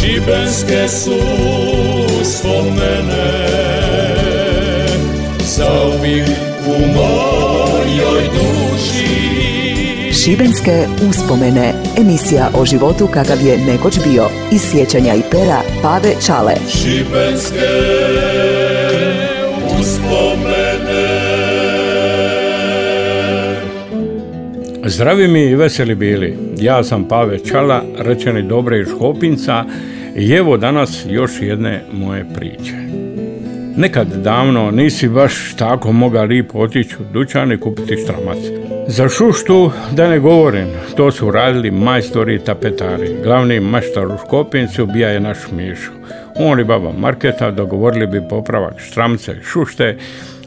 Šibenske 0.00 0.88
su 0.88 1.18
spomene 2.24 3.46
Zauvijek 5.40 6.28
u 6.66 6.86
mojoj 6.94 8.22
duši 8.32 9.10
Šibenske 10.12 10.86
uspomene. 11.08 11.74
Emisija 11.98 12.50
o 12.54 12.64
životu 12.64 13.06
kakav 13.06 13.46
je 13.46 13.58
nekoć 13.58 13.98
bio. 14.08 14.28
Iz 14.52 14.62
sjećanja 14.70 15.14
i 15.14 15.22
pera 15.30 15.62
Pave 15.82 16.14
Čale. 16.26 16.54
Šibenske 16.68 17.68
Zdravi 24.84 25.28
mi 25.28 25.42
i 25.42 25.54
veseli 25.54 25.94
bili. 25.94 26.36
Ja 26.58 26.84
sam 26.84 27.08
Pave 27.08 27.38
Čala, 27.38 27.82
rečeni 27.98 28.42
Dobre 28.42 28.80
iz 28.80 28.86
Škopinca 28.88 29.64
i 30.16 30.32
evo 30.32 30.56
danas 30.56 31.06
još 31.08 31.30
jedne 31.40 31.82
moje 31.92 32.26
priče. 32.34 32.74
Nekad 33.76 34.08
davno 34.08 34.70
nisi 34.70 35.08
baš 35.08 35.54
tako 35.58 35.92
moga 35.92 36.22
lipo 36.22 36.58
otići 36.58 36.96
u 37.00 37.12
dućan 37.12 37.52
i 37.52 37.60
kupiti 37.60 37.96
štramac. 37.96 38.38
Za 38.88 39.08
šuštu 39.08 39.70
da 39.92 40.08
ne 40.08 40.18
govorim, 40.18 40.66
to 40.96 41.10
su 41.10 41.30
radili 41.30 41.70
majstori 41.70 42.34
i 42.34 42.44
tapetari. 42.44 43.16
Glavni 43.24 43.60
maštar 43.60 44.06
u 44.06 44.18
Škopincu 44.26 44.86
bija 44.86 45.08
je 45.08 45.20
naš 45.20 45.38
Mišo. 45.52 45.90
On 46.36 46.60
i 46.60 46.64
baba 46.64 46.92
Marketa 46.92 47.50
dogovorili 47.50 48.06
bi 48.06 48.28
popravak 48.28 48.74
štramce 48.78 49.32
i 49.32 49.44
šušte, 49.44 49.96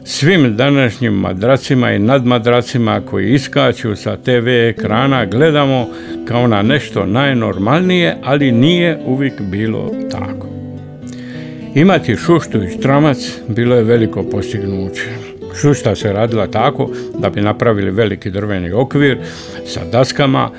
svim 0.04 0.56
današnjim 0.56 1.12
madracima 1.12 1.92
i 1.92 1.98
nadmadracima 1.98 3.00
koji 3.10 3.32
iskaču 3.32 3.96
sa 3.96 4.16
TV 4.16 4.48
ekrana 4.48 5.26
gledamo 5.26 5.88
kao 6.28 6.46
na 6.46 6.62
nešto 6.62 7.06
najnormalnije, 7.06 8.16
ali 8.24 8.52
nije 8.52 8.98
uvijek 9.06 9.40
bilo 9.40 9.90
tako. 10.10 10.48
Imati 11.74 12.16
šuštu 12.16 12.62
i 12.62 12.70
štramac 12.70 13.38
bilo 13.48 13.76
je 13.76 13.82
veliko 13.82 14.22
postignuće. 14.22 15.02
Šušta 15.60 15.94
se 15.94 16.12
radila 16.12 16.46
tako 16.46 16.90
da 17.18 17.30
bi 17.30 17.40
napravili 17.40 17.90
veliki 17.90 18.30
drveni 18.30 18.72
okvir 18.72 19.18
sa 19.66 19.80
daskama 19.92 20.50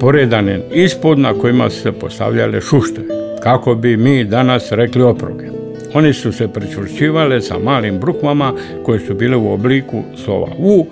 poredanim 0.00 0.60
ispod 0.72 1.18
na 1.18 1.34
kojima 1.34 1.70
su 1.70 1.80
se 1.80 1.92
postavljale 1.92 2.60
šušte, 2.60 3.00
kako 3.42 3.74
bi 3.74 3.96
mi 3.96 4.24
danas 4.24 4.72
rekli 4.72 5.02
opruge. 5.02 5.59
Oni 5.94 6.12
su 6.12 6.32
se 6.32 6.48
pričvršćivale 6.48 7.40
sa 7.40 7.58
malim 7.58 7.98
brukvama 7.98 8.52
koje 8.84 9.00
su 9.00 9.14
bile 9.14 9.36
u 9.36 9.52
obliku 9.52 10.02
slova 10.24 10.48
U, 10.58 10.86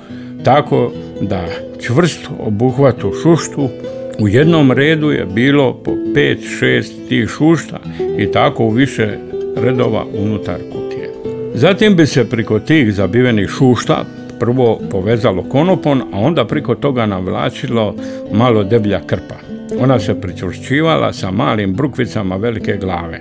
tako 0.45 0.93
da 1.21 1.47
čvrst 1.81 2.29
obuhvatu 2.39 3.13
šuštu 3.23 3.69
u 4.21 4.29
jednom 4.29 4.73
redu 4.73 5.11
je 5.11 5.27
bilo 5.27 5.73
po 5.85 5.91
5-6 5.91 7.09
tih 7.09 7.29
šušta 7.29 7.79
i 8.19 8.33
tako 8.33 8.65
u 8.65 8.71
više 8.71 9.09
redova 9.57 10.05
unutar 10.19 10.57
kutije. 10.73 11.11
Zatim 11.55 11.97
bi 11.97 12.07
se 12.07 12.31
priko 12.31 12.59
tih 12.59 12.95
zabivenih 12.95 13.49
šušta 13.49 14.05
prvo 14.41 14.81
povezalo 14.91 15.43
konopon, 15.43 16.03
a 16.13 16.19
onda 16.19 16.45
priko 16.45 16.75
toga 16.75 17.07
navlačilo 17.07 17.95
malo 18.33 18.65
deblja 18.65 19.01
krpa. 19.07 19.35
Ona 19.81 19.99
se 19.99 20.21
pričvršćivala 20.21 21.13
sa 21.13 21.31
malim 21.31 21.75
brukvicama 21.75 22.37
velike 22.37 22.77
glave. 22.77 23.21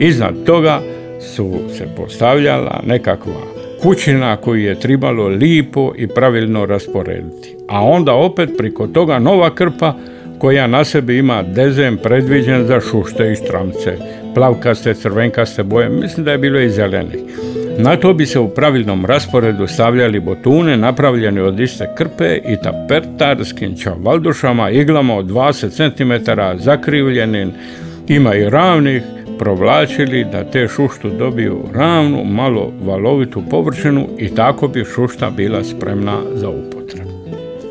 Iznad 0.00 0.34
toga 0.44 0.80
su 1.20 1.60
se 1.78 1.86
postavljala 1.96 2.80
nekakva 2.86 3.56
kućina 3.82 4.36
koju 4.36 4.62
je 4.62 4.80
tribalo 4.80 5.28
lipo 5.28 5.92
i 5.96 6.06
pravilno 6.06 6.66
rasporediti. 6.66 7.56
A 7.68 7.84
onda 7.84 8.12
opet 8.12 8.50
priko 8.58 8.86
toga 8.86 9.18
nova 9.18 9.54
krpa 9.54 9.94
koja 10.38 10.66
na 10.66 10.84
sebi 10.84 11.18
ima 11.18 11.42
dezem 11.42 11.96
predviđen 12.02 12.66
za 12.66 12.80
šušte 12.80 13.32
i 13.32 13.36
štramce, 13.36 13.96
plavkaste, 14.34 14.94
crvenkaste 14.94 15.62
boje, 15.62 15.88
mislim 15.88 16.24
da 16.24 16.32
je 16.32 16.38
bilo 16.38 16.60
i 16.60 16.70
zelenih. 16.70 17.20
Na 17.78 17.96
to 17.96 18.14
bi 18.14 18.26
se 18.26 18.38
u 18.38 18.48
pravilnom 18.48 19.06
rasporedu 19.06 19.66
stavljali 19.66 20.20
botune 20.20 20.76
napravljeni 20.76 21.40
od 21.40 21.60
iste 21.60 21.88
krpe 21.96 22.36
i 22.36 22.56
tapertarskim 22.62 23.76
čavaldušama, 23.76 24.70
iglama 24.70 25.16
od 25.16 25.26
20 25.26 25.70
cm 25.70 26.30
zakrivljenim, 26.58 27.52
ima 28.08 28.34
i 28.34 28.50
ravnih, 28.50 29.02
provlačili 29.38 30.24
da 30.24 30.44
te 30.44 30.68
šuštu 30.68 31.10
dobiju 31.10 31.64
ravnu, 31.74 32.24
malo 32.24 32.72
valovitu 32.82 33.42
površinu 33.50 34.08
i 34.18 34.28
tako 34.28 34.68
bi 34.68 34.84
šušta 34.84 35.30
bila 35.30 35.64
spremna 35.64 36.20
za 36.34 36.48
upotrebu. 36.48 37.10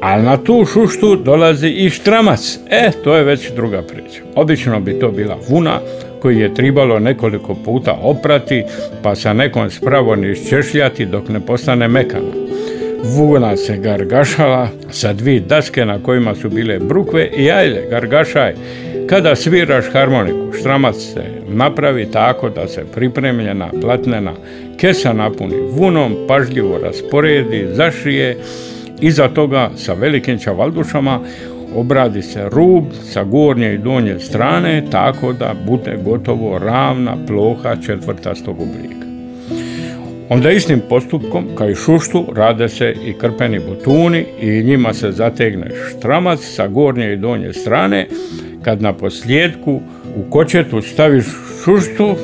Ali 0.01 0.23
na 0.23 0.37
tu 0.37 0.65
šuštu 0.65 1.15
dolazi 1.15 1.67
i 1.67 1.89
štramac. 1.89 2.59
E, 2.69 2.91
to 3.03 3.15
je 3.15 3.23
već 3.23 3.51
druga 3.55 3.81
priča. 3.81 4.21
Obično 4.35 4.79
bi 4.79 4.99
to 4.99 5.11
bila 5.11 5.37
vuna 5.49 5.79
koju 6.21 6.39
je 6.39 6.53
tribalo 6.53 6.99
nekoliko 6.99 7.55
puta 7.55 7.99
oprati, 8.01 8.63
pa 9.03 9.15
sa 9.15 9.33
nekom 9.33 9.69
spravom 9.69 10.23
iščešljati 10.23 11.05
dok 11.05 11.29
ne 11.29 11.39
postane 11.39 11.87
mekana. 11.87 12.31
Vuna 13.07 13.57
se 13.57 13.77
gargašala 13.77 14.67
sa 14.89 15.13
dvi 15.13 15.39
daske 15.39 15.85
na 15.85 15.99
kojima 16.03 16.35
su 16.35 16.49
bile 16.49 16.79
brukve 16.79 17.29
i 17.37 17.51
ajde, 17.51 17.87
gargašaj. 17.89 18.53
Kada 19.09 19.35
sviraš 19.35 19.85
harmoniku, 19.93 20.53
štramac 20.59 20.95
se 20.95 21.23
napravi 21.47 22.11
tako 22.11 22.49
da 22.49 22.67
se 22.67 22.85
pripremljena 22.95 23.69
platnena 23.81 24.33
kesa 24.77 25.13
napuni 25.13 25.55
vunom, 25.71 26.15
pažljivo 26.27 26.77
rasporedi, 26.83 27.67
zašije, 27.73 28.37
iza 29.01 29.27
toga 29.27 29.69
sa 29.75 29.93
velikim 29.93 30.39
čavaldušama 30.39 31.19
obradi 31.75 32.21
se 32.21 32.49
rub 32.49 32.83
sa 33.03 33.23
gornje 33.23 33.73
i 33.73 33.77
donje 33.77 34.19
strane 34.19 34.83
tako 34.91 35.33
da 35.33 35.53
bude 35.67 35.97
gotovo 36.03 36.59
ravna 36.59 37.17
ploha 37.27 37.75
četvrtastog 37.85 38.61
oblika. 38.61 39.04
Onda 40.29 40.51
istim 40.51 40.81
postupkom, 40.89 41.45
kao 41.57 41.69
i 41.69 41.75
šuštu, 41.75 42.25
rade 42.35 42.69
se 42.69 42.95
i 43.05 43.13
krpeni 43.13 43.59
botuni 43.59 44.25
i 44.41 44.63
njima 44.63 44.93
se 44.93 45.11
zategne 45.11 45.67
štramac 45.89 46.39
sa 46.39 46.67
gornje 46.67 47.13
i 47.13 47.17
donje 47.17 47.53
strane, 47.53 48.07
kad 48.63 48.81
na 48.81 48.93
posljedku 48.93 49.81
u 50.15 50.29
kočetu 50.29 50.81
staviš 50.81 51.25
šuštu 51.63 52.15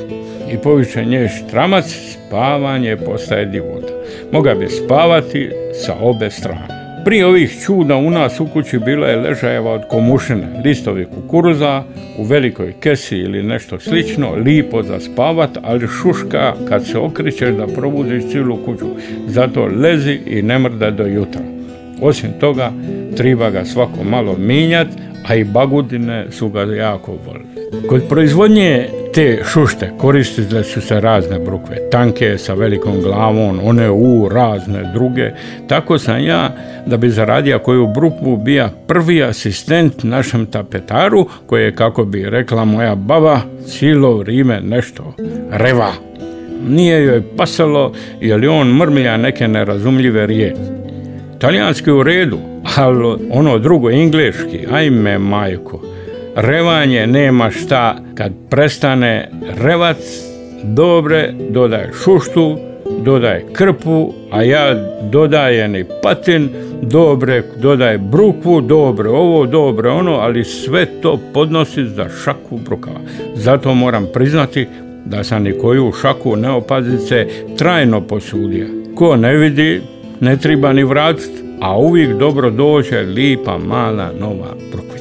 i 0.52 0.58
poviše 0.58 1.06
nje 1.06 1.28
štramac, 1.28 1.86
spavanje 1.86 2.98
postaje 2.98 3.46
divota. 3.46 3.94
Moga 4.32 4.54
bi 4.54 4.68
spavati 4.68 5.50
sa 5.86 5.96
obe 6.02 6.30
strane. 6.30 6.81
Prije 7.06 7.26
ovih 7.26 7.58
čuda 7.66 7.96
u 7.96 8.10
nas 8.10 8.40
u 8.40 8.46
kući 8.46 8.80
bila 8.80 9.08
je 9.08 9.16
ležajeva 9.16 9.72
od 9.72 9.82
komušine, 9.90 10.62
listovi 10.66 11.06
kukuruza, 11.06 11.84
u 12.18 12.24
velikoj 12.24 12.74
kesi 12.80 13.18
ili 13.18 13.44
nešto 13.44 13.80
slično, 13.80 14.36
lipo 14.36 14.84
za 14.84 15.00
spavat, 15.00 15.50
ali 15.64 15.88
šuška 15.88 16.54
kad 16.70 16.86
se 16.86 16.98
okričeš 16.98 17.50
da 17.50 17.68
probudiš 17.68 18.32
cijelu 18.32 18.58
kuću. 18.66 18.86
Zato 19.28 19.66
lezi 19.66 20.20
i 20.26 20.42
ne 20.42 20.60
mrda 20.60 20.92
do 20.92 21.06
jutra. 21.06 21.42
Osim 22.02 22.30
toga, 22.40 22.72
treba 23.18 23.50
ga 23.50 23.66
svako 23.66 24.04
malo 24.04 24.36
minjat, 24.40 24.88
a 25.28 25.36
i 25.36 25.44
bagudine 25.44 26.26
su 26.32 26.50
ga 26.50 26.62
jako 26.62 27.18
volili. 27.26 27.88
Kod 27.88 28.08
proizvodnje 28.10 28.88
te 29.14 29.44
šušte 29.54 29.92
koristile 29.98 30.64
su 30.64 30.82
se 30.82 31.00
razne 31.00 31.40
brukve, 31.40 31.90
tanke 31.92 32.38
sa 32.38 32.54
velikom 32.54 33.02
glavom, 33.02 33.60
one 33.64 33.90
u 33.90 34.30
razne 34.30 34.92
druge. 34.94 35.32
Tako 35.68 35.98
sam 35.98 36.24
ja, 36.24 36.56
da 36.86 36.98
bi 36.98 37.10
zaradio 37.10 37.60
koju 37.60 37.88
brukvu, 37.88 38.38
bija 38.38 38.70
prvi 38.88 39.24
asistent 39.24 40.04
našem 40.04 40.46
tapetaru, 40.46 41.26
koji 41.46 41.64
je, 41.64 41.76
kako 41.76 42.06
bi 42.06 42.30
rekla 42.30 42.66
moja 42.66 42.96
baba, 42.96 43.40
cijelo 43.66 44.18
vrijeme 44.18 44.62
nešto 44.62 45.14
reva. 45.52 45.92
Nije 46.68 47.04
joj 47.04 47.24
pasalo, 47.38 47.94
jer 48.22 48.50
on 48.50 48.68
mrmlja 48.68 49.18
neke 49.18 49.48
nerazumljive 49.48 50.28
riječi. 50.28 50.62
Talijanski 51.40 51.92
u 51.92 52.04
redu, 52.04 52.38
ali 52.76 53.18
ono 53.32 53.58
drugo, 53.58 53.90
engleški, 53.90 54.68
ajme 54.72 55.20
majko. 55.20 55.91
Revanje 56.36 57.08
nema 57.08 57.52
šta, 57.52 57.96
kad 58.16 58.32
prestane 58.50 59.30
revac, 59.64 59.98
dobre, 60.64 61.34
dodaj 61.50 61.88
šuštu, 62.04 62.58
dodaj 63.04 63.44
krpu, 63.54 64.14
a 64.32 64.44
ja 64.44 64.76
dodajem 65.12 65.76
i 65.76 65.86
patin, 66.04 66.50
dobre, 66.82 67.44
dodaj 67.62 67.98
brukvu, 67.98 68.62
dobre 68.62 69.10
ovo, 69.10 69.46
dobre 69.46 69.90
ono, 69.90 70.12
ali 70.12 70.44
sve 70.44 70.86
to 71.02 71.20
podnosi 71.34 71.86
za 71.86 72.10
šaku 72.24 72.58
brukava. 72.58 73.00
Zato 73.36 73.74
moram 73.74 74.08
priznati 74.14 74.68
da 75.06 75.24
sam 75.24 75.44
ni 75.44 75.58
koju 75.60 75.92
šaku 76.02 76.36
neopazice 76.36 77.28
trajno 77.58 78.02
posudio. 78.02 78.68
Ko 78.96 79.16
ne 79.16 79.38
vidi, 79.38 79.82
ne 80.20 80.38
treba 80.38 80.74
ni 80.74 80.84
vratiti, 80.84 81.42
a 81.62 81.78
uvijek 81.78 82.18
dobro 82.18 82.50
dođe 82.50 83.02
lipa 83.02 83.58
mala 83.58 84.12
nova 84.20 84.56
brukvica. 84.72 85.01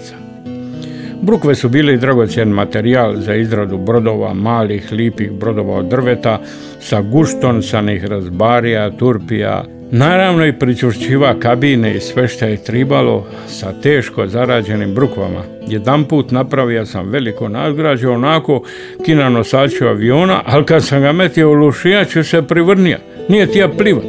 Brukve 1.23 1.55
su 1.55 1.69
bili 1.69 1.99
dragocjen 1.99 2.49
materijal 2.49 3.17
za 3.17 3.35
izradu 3.35 3.79
brodova, 3.79 4.35
malih, 4.35 4.93
lipih 4.93 5.33
brodova 5.33 5.77
od 5.77 5.87
drveta, 5.87 6.41
sa 6.81 7.01
guštonsanih 7.01 8.05
razbarija, 8.05 8.91
turpija, 8.91 9.65
Naravno 9.93 10.47
i 10.47 10.53
pričušćiva 10.53 11.35
kabine 11.41 11.97
i 11.97 12.01
sve 12.01 12.29
što 12.29 12.45
je 12.45 12.65
tribalo 12.65 13.27
sa 13.47 13.73
teško 13.83 14.27
zarađenim 14.27 14.95
brukvama. 14.95 15.43
Jedan 15.67 16.05
put 16.05 16.31
napravio 16.31 16.87
sam 16.87 17.09
veliko 17.09 17.49
nadgrađe 17.49 18.09
onako 18.09 18.63
kina 19.05 19.29
nosaču 19.29 19.87
aviona, 19.87 20.43
ali 20.47 20.65
kad 20.65 20.87
sam 20.87 21.01
ga 21.01 21.13
metio 21.13 21.51
u 21.51 21.53
lušijaču 21.53 22.25
se 22.25 22.43
privrnija. 22.43 22.99
Nije 23.29 23.47
tija 23.47 23.69
pliva, 23.69 24.01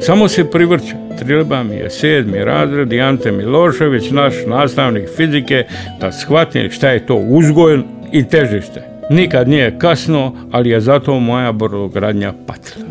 samo 0.00 0.28
se 0.28 0.50
privrća. 0.50 0.96
Trilba 1.18 1.62
mi 1.62 1.74
je 1.74 1.90
sedmi 1.90 2.44
razred 2.44 2.92
i 2.92 3.00
Ante 3.00 3.32
Milošević, 3.32 4.10
naš 4.10 4.34
nastavnik 4.46 5.08
fizike, 5.16 5.64
da 6.00 6.12
shvatim 6.12 6.70
šta 6.70 6.90
je 6.90 7.06
to 7.06 7.14
uzgoj 7.14 7.80
i 8.12 8.28
težište. 8.28 8.82
Nikad 9.10 9.48
nije 9.48 9.78
kasno, 9.78 10.34
ali 10.52 10.70
je 10.70 10.80
zato 10.80 11.20
moja 11.20 11.52
brodogradnja 11.52 12.32
patila. 12.46 12.86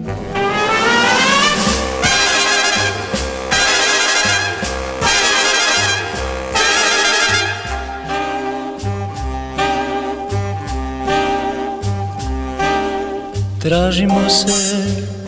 Tražimo 13.61 14.29
se 14.29 15.19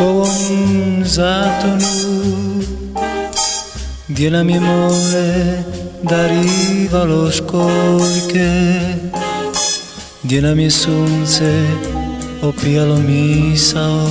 ovom 0.00 1.04
zatonu 1.04 2.62
Gdje 4.08 4.30
nam 4.30 4.50
je 4.50 4.60
more 4.60 5.62
darivalo 6.02 7.30
školjke 7.30 8.80
Gdje 10.22 10.42
nam 10.42 10.58
je 10.58 10.70
sunce 10.70 11.64
opijalo 12.42 12.96
misao 12.96 14.08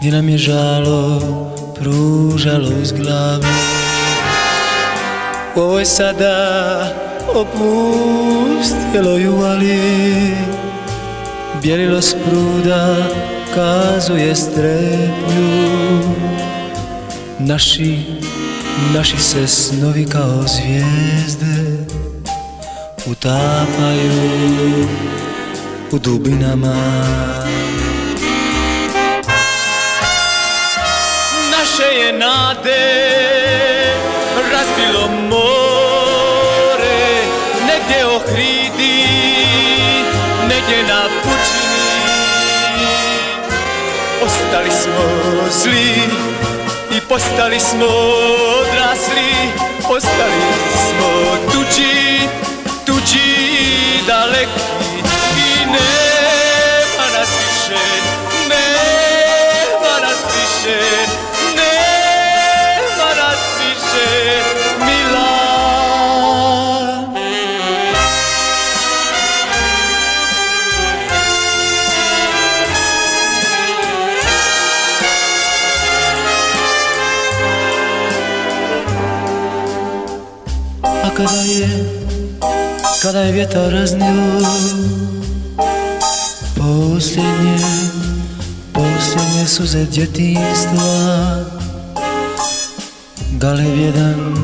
Gdje 0.00 0.12
nam 0.12 0.28
je 0.28 0.38
žalo 0.38 1.20
pružalo 1.78 2.68
uz 2.82 2.92
glavu. 2.92 3.44
Ovo 5.56 5.78
je 5.78 5.84
sada 5.86 6.34
opustilo 7.34 9.16
juvali 9.16 9.78
Bjelilo 9.78 10.67
s 12.00 12.14
pruda 12.14 12.96
kazuje 13.54 14.34
streplju. 14.34 16.00
Naši, 17.38 17.98
naši 18.94 19.18
se 19.18 19.46
snovi 19.46 20.06
kao 20.06 20.42
zvijezde 20.46 21.86
Utapaju 23.06 24.88
u 25.92 25.98
dubinama. 25.98 27.04
Naše 31.50 31.98
je 31.98 32.12
nade 32.12 33.17
zli 45.50 45.94
i 46.96 47.00
postali 47.08 47.60
smo 47.60 47.86
odrasli 48.60 49.68
Ostali 49.90 50.42
smo 50.74 51.36
tuđi, 51.52 52.28
tuđi 52.86 54.02
daleki. 54.06 54.60
I 55.36 55.66
nema 55.66 57.06
nas 57.18 57.28
više, 57.28 57.80
nema 58.48 60.00
nas 60.00 60.18
više 60.34 60.78
kada 81.18 81.40
je, 81.42 81.68
kada 83.02 83.20
je 83.20 83.32
vjetar 83.32 83.72
raznio 83.72 84.40
Posljednje, 86.56 87.58
posljednje 88.72 89.46
suze 89.46 89.84
djetinstva 89.84 91.44
Galev 93.32 93.78
jedan 93.78 94.36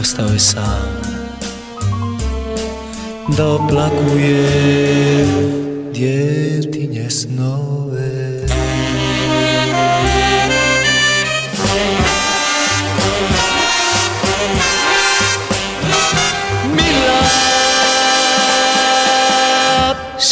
ostao 0.00 0.28
je 0.28 0.38
sam? 0.38 1.00
Da 3.36 3.48
oplakuje 3.48 5.26
djetinje 5.94 7.10
snove 7.10 8.25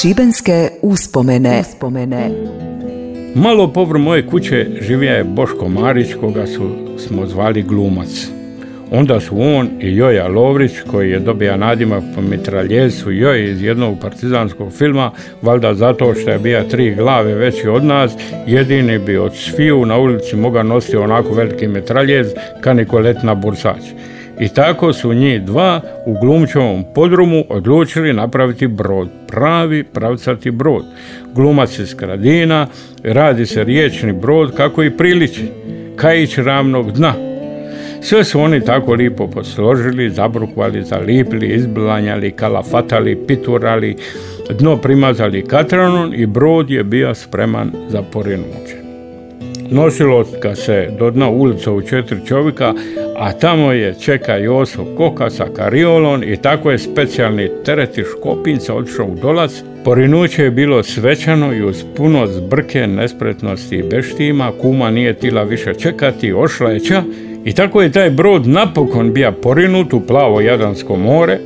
Šibenske 0.04 0.68
uspomene. 0.82 1.60
uspomene. 1.60 2.30
Malo 3.34 3.72
povr 3.72 3.98
moje 3.98 4.26
kuće 4.26 4.66
živio 4.80 5.10
je 5.10 5.24
Boško 5.24 5.68
Marić, 5.68 6.14
koga 6.20 6.46
su, 6.46 6.70
smo 6.98 7.26
zvali 7.26 7.62
glumac. 7.62 8.28
Onda 8.90 9.20
su 9.20 9.40
on 9.40 9.68
i 9.80 9.96
Joja 9.96 10.28
Lovrić, 10.28 10.72
koji 10.90 11.10
je 11.10 11.20
dobija 11.20 11.56
nadimak 11.56 12.02
po 12.14 12.20
mitraljezu 12.20 13.10
Joj 13.10 13.50
iz 13.50 13.62
jednog 13.62 13.98
partizanskog 14.00 14.72
filma, 14.72 15.10
valjda 15.42 15.74
zato 15.74 16.14
što 16.14 16.30
je 16.30 16.38
bija 16.38 16.68
tri 16.68 16.94
glave 16.94 17.34
veći 17.34 17.68
od 17.68 17.84
nas, 17.84 18.12
jedini 18.46 18.98
bi 18.98 19.16
od 19.16 19.34
sviju 19.34 19.86
na 19.86 19.98
ulici 19.98 20.36
moga 20.36 20.62
nositi 20.62 20.96
onako 20.96 21.34
veliki 21.34 21.68
mitraljez, 21.68 22.26
ka 22.60 22.72
Nikoletina 22.72 23.34
Bursač. 23.34 23.82
I 24.40 24.48
tako 24.48 24.92
su 24.92 25.12
njih 25.12 25.42
dva 25.42 25.80
u 26.06 26.14
glumčevom 26.20 26.84
podrumu 26.94 27.44
odlučili 27.48 28.12
napraviti 28.12 28.66
brod, 28.66 29.08
pravi 29.26 29.84
pravcati 29.84 30.50
brod. 30.50 30.84
Glumac 31.34 31.78
iz 31.78 31.88
Skradina, 31.88 32.66
radi 33.02 33.46
se 33.46 33.64
riječni 33.64 34.12
brod 34.12 34.56
kako 34.56 34.82
i 34.82 34.90
priliči, 34.90 35.48
kajić 35.96 36.38
ravnog 36.38 36.92
dna. 36.92 37.14
Sve 38.00 38.24
su 38.24 38.40
oni 38.40 38.60
tako 38.60 38.94
lipo 38.94 39.26
posložili, 39.26 40.10
zabrukvali, 40.10 40.84
zalipili, 40.84 41.48
izblanjali, 41.48 42.30
kalafatali, 42.30 43.26
piturali, 43.26 43.96
dno 44.58 44.76
primazali 44.76 45.44
katranom 45.44 46.14
i 46.14 46.26
brod 46.26 46.70
je 46.70 46.84
bio 46.84 47.14
spreman 47.14 47.72
za 47.88 48.02
porinuće. 48.02 48.83
Nosilo 49.70 50.24
ga 50.42 50.54
se 50.54 50.88
do 50.98 51.10
dna 51.10 51.30
ulica 51.30 51.72
u 51.72 51.82
četiri 51.82 52.26
čovjeka, 52.26 52.74
a 53.16 53.32
tamo 53.32 53.72
je 53.72 53.94
čeka 54.00 54.36
Joso 54.36 54.84
Koka 54.96 55.30
sa 55.30 55.46
kariolom 55.56 56.22
i 56.22 56.36
tako 56.36 56.70
je 56.70 56.78
specijalni 56.78 57.50
tereti 57.64 58.02
škopinca 58.02 58.74
otišao 58.74 59.06
u 59.06 59.14
dolac. 59.14 59.62
Porinuće 59.84 60.42
je 60.42 60.50
bilo 60.50 60.82
svečano 60.82 61.54
i 61.54 61.64
uz 61.64 61.84
puno 61.96 62.26
zbrke, 62.26 62.86
nespretnosti 62.86 63.76
i 63.76 63.82
beštima, 63.82 64.52
kuma 64.60 64.90
nije 64.90 65.14
tila 65.14 65.42
više 65.42 65.74
čekati, 65.74 66.32
ošla 66.32 66.70
je 66.70 66.80
ča 66.80 67.02
i 67.44 67.52
tako 67.52 67.82
je 67.82 67.92
taj 67.92 68.10
brod 68.10 68.46
napokon 68.46 69.12
bija 69.12 69.32
porinut 69.32 69.92
u 69.92 70.06
plavo 70.06 70.40
Jadransko 70.40 70.96
more, 70.96 71.38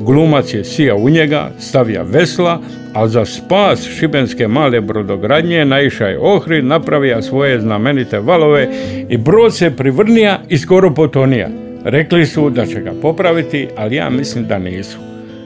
glumac 0.00 0.54
je 0.54 0.64
sija 0.64 0.94
u 0.94 1.10
njega, 1.10 1.50
stavija 1.58 2.02
vesla, 2.02 2.60
a 2.94 3.08
za 3.08 3.24
spas 3.24 3.88
šibenske 3.98 4.48
male 4.48 4.80
brodogradnje 4.80 5.64
naiša 5.64 6.06
je 6.06 6.18
Ohrid, 6.18 6.64
napravija 6.64 7.22
svoje 7.22 7.60
znamenite 7.60 8.18
valove 8.18 8.68
i 9.08 9.16
brod 9.16 9.56
se 9.56 9.70
privrnija 9.76 10.40
i 10.48 10.58
skoro 10.58 10.94
potonija. 10.94 11.48
Rekli 11.84 12.26
su 12.26 12.50
da 12.50 12.66
će 12.66 12.80
ga 12.80 12.92
popraviti, 13.02 13.68
ali 13.76 13.96
ja 13.96 14.10
mislim 14.10 14.46
da 14.46 14.58
nisu. 14.58 14.98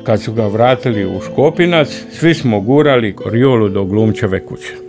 Kad 0.04 0.23
su 0.23 0.32
ga 0.32 0.46
vratili 0.46 1.06
u 1.06 1.20
Škopinac, 1.20 2.04
svi 2.11 2.34
smo 2.34 2.61
gurali 2.61 3.16
korijolu 3.16 3.68
do 3.68 3.84
glumčeve 3.84 4.46
kuće. 4.46 4.83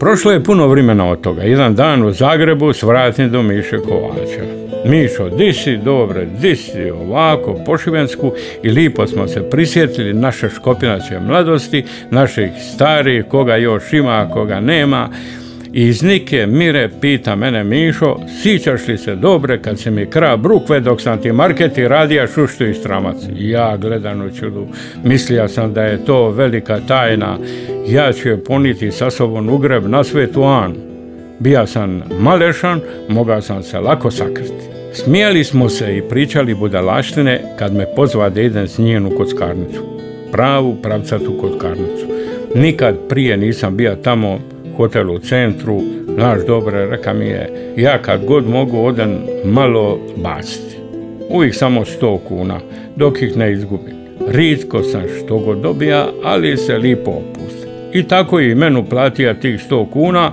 Prošlo 0.00 0.32
je 0.32 0.44
puno 0.44 0.66
vremena 0.68 1.10
od 1.10 1.20
toga. 1.20 1.42
Jedan 1.42 1.74
dan 1.74 2.02
u 2.02 2.12
Zagrebu 2.12 2.72
svratim 2.72 3.30
do 3.30 3.42
Miše 3.42 3.78
Kovača. 3.78 4.44
Mišo, 4.84 5.28
di 5.28 5.52
si, 5.52 5.76
dobre, 5.76 6.26
di 6.42 6.56
si, 6.56 6.90
ovako, 6.90 7.60
po 7.66 7.78
šibensku 7.78 8.32
i 8.62 8.70
lipo 8.70 9.06
smo 9.06 9.28
se 9.28 9.50
prisjetili 9.50 10.14
naše 10.14 10.48
škopinače 10.48 11.20
mladosti, 11.20 11.84
naših 12.10 12.50
starih, 12.74 13.24
koga 13.28 13.56
još 13.56 13.92
ima, 13.92 14.30
koga 14.32 14.60
nema. 14.60 15.08
I 15.72 15.86
iz 15.86 16.02
Nike 16.02 16.46
Mire 16.46 16.88
pita 17.00 17.36
mene 17.36 17.64
Mišo, 17.64 18.16
sićaš 18.42 18.88
li 18.88 18.98
se 18.98 19.14
dobre 19.14 19.62
kad 19.62 19.78
si 19.78 19.90
mi 19.90 20.06
kra 20.06 20.36
brukve 20.36 20.80
dok 20.80 21.00
sam 21.00 21.22
ti 21.22 21.32
marketi 21.32 21.88
radija 21.88 22.26
šuštu 22.26 22.66
i 22.66 22.74
stramac. 22.74 23.16
Ja 23.36 23.76
gledan 23.76 24.22
u 24.22 24.30
čudu, 24.30 24.66
mislija 25.04 25.48
sam 25.48 25.72
da 25.72 25.82
je 25.82 26.04
to 26.04 26.30
velika 26.30 26.80
tajna, 26.88 27.38
ja 27.92 28.12
ću 28.12 28.28
je 28.28 28.44
poniti 28.44 28.90
sa 28.90 29.10
sobom 29.10 29.48
u 29.48 29.58
greb 29.58 29.86
na 29.86 30.04
svetu 30.04 30.42
Anu. 30.42 30.74
Bija 31.38 31.66
sam 31.66 32.02
malešan, 32.20 32.80
mogao 33.08 33.42
sam 33.42 33.62
se 33.62 33.78
lako 33.78 34.10
sakriti. 34.10 34.70
Smijali 34.92 35.44
smo 35.44 35.68
se 35.68 35.96
i 35.96 36.02
pričali 36.02 36.54
budalaštine 36.54 37.42
kad 37.58 37.74
me 37.74 37.94
pozva 37.96 38.28
da 38.28 38.40
idem 38.40 38.68
s 38.68 38.78
njenu 38.78 39.10
kockarnicu. 39.16 39.80
Pravu 40.32 40.76
pravcatu 40.82 41.38
kockarnicu. 41.40 42.06
Nikad 42.54 42.94
prije 43.08 43.36
nisam 43.36 43.76
bio 43.76 43.96
tamo 44.02 44.38
hotel 44.76 45.10
u 45.10 45.18
centru, 45.18 45.80
znaš 46.14 46.46
dobro, 46.46 46.90
reka 46.90 47.12
mi 47.12 47.24
je, 47.24 47.72
ja 47.76 47.98
kad 47.98 48.24
god 48.24 48.48
mogu 48.48 48.78
odem 48.78 49.18
malo 49.44 49.98
baciti. 50.16 50.76
Uvijek 51.28 51.54
samo 51.54 51.84
sto 51.84 52.18
kuna, 52.28 52.60
dok 52.96 53.22
ih 53.22 53.36
ne 53.36 53.52
izgubim. 53.52 53.94
Ritko 54.28 54.82
sam 54.82 55.02
što 55.18 55.38
god 55.38 55.58
dobija, 55.58 56.08
ali 56.24 56.56
se 56.56 56.78
lipo. 56.78 57.22
I 57.92 58.02
tako 58.02 58.40
je 58.40 58.50
i 58.50 58.54
menu 58.54 58.84
platija 58.84 59.34
tih 59.34 59.62
sto 59.62 59.86
kuna, 59.86 60.32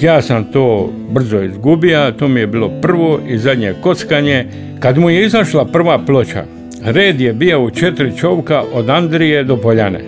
ja 0.00 0.22
sam 0.22 0.44
to 0.52 0.92
brzo 1.10 1.42
izgubio, 1.42 2.12
to 2.18 2.28
mi 2.28 2.40
je 2.40 2.46
bilo 2.46 2.70
prvo 2.82 3.20
i 3.28 3.38
zadnje 3.38 3.74
kockanje. 3.80 4.46
Kad 4.80 4.98
mu 4.98 5.10
je 5.10 5.24
izašla 5.26 5.64
prva 5.64 5.98
ploča, 5.98 6.44
red 6.84 7.20
je 7.20 7.32
bio 7.32 7.64
u 7.64 7.70
četiri 7.70 8.16
čovka 8.16 8.62
od 8.72 8.90
Andrije 8.90 9.44
do 9.44 9.56
Poljane. 9.56 10.00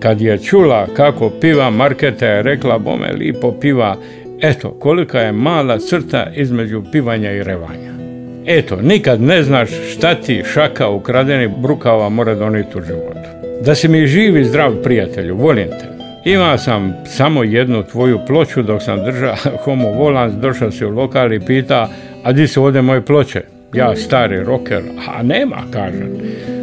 Kad 0.00 0.20
je 0.20 0.38
čula 0.38 0.86
kako 0.96 1.30
piva 1.40 1.70
Marketa 1.70 2.26
je 2.26 2.42
rekla 2.42 2.78
bome 2.78 3.12
lipo 3.12 3.52
piva, 3.60 3.96
eto 4.40 4.70
kolika 4.70 5.20
je 5.20 5.32
mala 5.32 5.78
crta 5.78 6.26
između 6.34 6.82
pivanja 6.92 7.32
i 7.32 7.42
revanja. 7.42 7.92
Eto, 8.46 8.76
nikad 8.82 9.20
ne 9.20 9.42
znaš 9.42 9.68
šta 9.92 10.14
ti 10.14 10.42
šaka 10.54 10.88
ukradeni 10.88 11.48
brukava 11.58 12.08
mora 12.08 12.34
donijeti 12.34 12.78
u 12.78 12.82
životu. 12.82 13.28
Da 13.64 13.74
si 13.74 13.88
mi 13.88 14.06
živi 14.06 14.44
zdrav 14.44 14.82
prijatelju, 14.82 15.36
volim 15.36 15.68
te. 15.68 15.95
Ima 16.26 16.58
sam 16.58 16.94
samo 17.04 17.44
jednu 17.44 17.82
tvoju 17.82 18.18
ploču 18.26 18.62
dok 18.62 18.82
sam 18.82 19.04
držao 19.04 19.34
homo 19.64 19.88
volans, 19.88 20.34
došao 20.34 20.70
si 20.70 20.84
u 20.84 20.90
lokal 20.90 21.32
i 21.32 21.40
pita, 21.40 21.88
a 22.22 22.32
di 22.32 22.46
su 22.46 22.64
ovdje 22.64 22.82
moje 22.82 23.00
ploče? 23.00 23.42
Ja 23.74 23.96
stari 23.96 24.44
rocker, 24.44 24.82
a 25.08 25.22
nema, 25.22 25.56
kažem. 25.72 26.18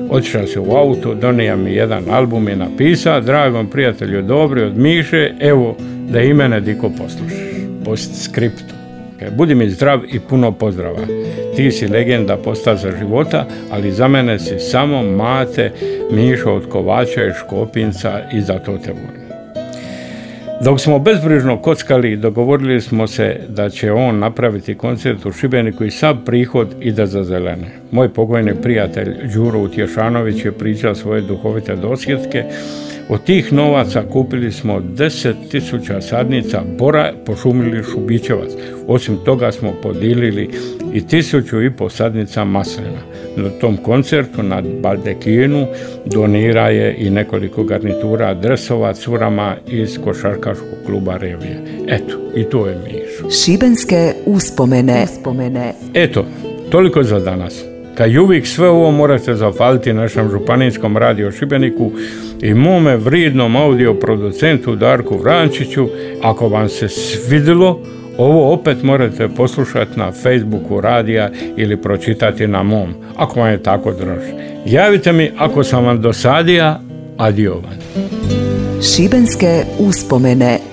Otišao 0.10 0.48
se 0.48 0.60
u 0.60 0.76
auto, 0.76 1.14
donija 1.14 1.56
mi 1.56 1.74
jedan 1.74 2.04
album 2.12 2.50
i 2.50 2.56
napisa, 2.56 3.20
dragom 3.20 3.68
prijatelju 3.68 4.22
dobri 4.22 4.62
od 4.62 4.78
Miše, 4.78 5.32
evo 5.40 5.78
da 6.10 6.22
i 6.22 6.34
mene 6.34 6.62
diko 6.62 6.90
poslušaš. 6.90 7.40
Post 7.86 8.24
skriptu. 8.24 8.74
Budi 9.32 9.56
mi 9.56 9.70
zdrav 9.70 10.00
i 10.14 10.20
puno 10.20 10.52
pozdrava. 10.52 11.02
Ti 11.56 11.72
si 11.72 11.88
legenda 11.88 12.38
posta 12.38 12.76
za 12.76 12.92
života, 13.00 13.46
ali 13.72 13.92
za 13.92 14.08
mene 14.08 14.40
si 14.40 14.60
samo 14.60 15.04
mate 15.04 15.72
Mišo 16.12 16.54
od 16.54 16.70
Kovača 16.70 17.26
i 17.26 17.34
Škopinca 17.40 18.22
i 18.34 18.42
zato 18.42 18.78
te 18.78 18.92
volim. 18.92 19.23
Dok 20.64 20.80
smo 20.80 21.00
bezbrižno 21.00 21.58
kockali, 21.58 22.18
dogovorili 22.18 22.82
smo 22.82 23.08
se 23.08 23.40
da 23.50 23.70
će 23.70 23.92
on 23.92 24.20
napraviti 24.20 24.76
koncert 24.76 25.26
u 25.26 25.32
Šibeniku 25.32 25.84
i 25.84 25.92
sav 25.92 26.16
prihod 26.26 26.76
ide 26.82 27.06
za 27.06 27.24
zelene. 27.24 27.68
Moj 27.92 28.10
pokojni 28.10 28.52
prijatelj 28.62 29.16
Đuro 29.34 29.60
Utješanović 29.60 30.46
je 30.46 30.52
pričao 30.52 30.96
svoje 30.96 31.22
duhovite 31.22 31.76
dosjetke. 31.76 32.44
Od 33.10 33.24
tih 33.24 33.54
novaca 33.54 34.04
kupili 34.12 34.52
smo 34.52 34.80
10.000 34.80 36.02
sadnica 36.02 36.62
bora, 36.78 37.14
pošumili 37.26 37.84
Šubićevac. 37.84 38.52
Osim 38.88 39.18
toga 39.26 39.52
smo 39.52 39.74
podilili 39.84 40.50
i 40.94 41.08
tisuću 41.08 41.64
i 41.64 41.72
po 41.72 41.90
sadnica 41.90 42.44
maslina. 42.44 43.02
Na 43.36 43.50
tom 43.50 43.78
koncertu 43.78 44.44
na 44.44 44.62
Baldekinu 44.82 45.66
donira 46.06 46.70
je 46.70 46.96
i 46.98 47.10
nekoliko 47.10 47.64
garnitura 47.64 48.34
dresova 48.34 48.94
curama 48.94 49.56
iz 49.68 50.00
košarkaškog 50.04 50.86
kluba 50.86 51.18
Revije. 51.18 51.62
Eto, 51.88 52.20
i 52.36 52.44
to 52.44 52.68
je 52.68 52.78
Mišo. 52.86 53.30
Šibenske 53.44 54.14
uspomene. 54.26 55.04
uspomene. 55.04 55.74
Eto, 55.94 56.26
toliko 56.70 57.04
za 57.04 57.20
danas. 57.20 57.73
Kad 57.98 58.12
i 58.12 58.20
uvijek 58.20 58.48
sve 58.48 58.70
ovo 58.70 58.92
morate 58.92 59.36
zafaliti 59.36 59.94
našem 59.94 60.30
županijskom 60.30 60.98
radio 60.98 61.32
Šibeniku 61.32 61.92
i 62.42 62.54
mome 62.54 62.98
vridnom 62.98 63.56
audio 63.56 63.94
producentu 63.94 64.76
Darku 64.76 65.18
Vrančiću. 65.18 65.88
Ako 66.22 66.50
vam 66.50 66.70
se 66.70 66.90
svidilo, 66.90 67.80
ovo 68.18 68.54
opet 68.54 68.84
morate 68.84 69.28
poslušati 69.28 70.00
na 70.00 70.12
Facebooku 70.12 70.82
radija 70.82 71.30
ili 71.58 71.82
pročitati 71.82 72.48
na 72.48 72.64
mom, 72.64 72.94
ako 73.18 73.40
vam 73.40 73.50
je 73.50 73.64
tako 73.64 73.92
draž. 73.92 74.24
Javite 74.66 75.14
mi 75.14 75.32
ako 75.38 75.64
sam 75.64 75.86
vam 75.86 76.02
dosadija, 76.02 76.80
adio 77.18 77.54
vam. 77.54 77.80
Šibenske 78.82 79.64
uspomene. 79.80 80.73